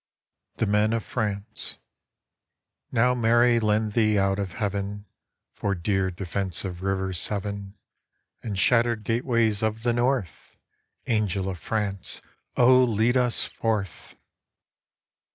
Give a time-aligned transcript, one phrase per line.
[0.55, 1.77] The Men of France:
[2.91, 5.05] Now Mary lend thee out of heaven
[5.53, 7.75] For dear defense of rivers seven
[8.41, 10.55] And shattered gateways of the north!
[11.05, 12.19] Angel of France,
[12.57, 14.15] oh, lead us forth!